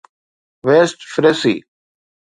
west 0.65 0.99
فريسي 1.13 1.55